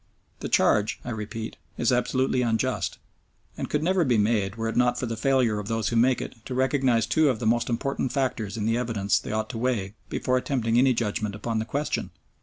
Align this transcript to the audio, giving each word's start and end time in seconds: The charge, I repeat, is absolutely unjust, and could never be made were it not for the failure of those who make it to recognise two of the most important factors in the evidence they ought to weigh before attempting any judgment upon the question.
The 0.39 0.49
charge, 0.49 0.99
I 1.05 1.11
repeat, 1.11 1.57
is 1.77 1.91
absolutely 1.91 2.41
unjust, 2.41 2.97
and 3.55 3.69
could 3.69 3.83
never 3.83 4.03
be 4.03 4.17
made 4.17 4.55
were 4.55 4.67
it 4.67 4.75
not 4.75 4.97
for 4.99 5.05
the 5.05 5.15
failure 5.15 5.59
of 5.59 5.67
those 5.67 5.89
who 5.89 5.95
make 5.95 6.21
it 6.23 6.43
to 6.45 6.55
recognise 6.55 7.05
two 7.05 7.29
of 7.29 7.37
the 7.37 7.45
most 7.45 7.69
important 7.69 8.11
factors 8.11 8.57
in 8.57 8.65
the 8.65 8.79
evidence 8.79 9.19
they 9.19 9.31
ought 9.31 9.51
to 9.51 9.59
weigh 9.59 9.93
before 10.09 10.37
attempting 10.37 10.79
any 10.79 10.95
judgment 10.95 11.35
upon 11.35 11.59
the 11.59 11.65
question. 11.65 12.09